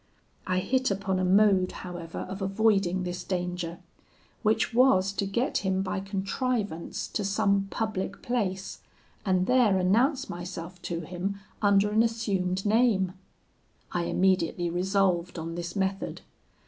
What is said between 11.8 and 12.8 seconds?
an assumed